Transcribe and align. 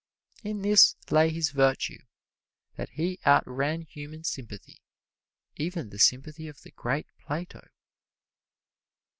In 0.43 0.63
this 0.63 0.95
lay 1.11 1.29
his 1.29 1.51
virtue, 1.51 1.99
that 2.75 2.89
he 2.89 3.19
outran 3.23 3.83
human 3.83 4.23
sympathy, 4.23 4.81
even 5.57 5.91
the 5.91 5.99
sympathy 5.99 6.47
of 6.47 6.59
the 6.63 6.71
great 6.71 7.05
Plato. 7.19 7.69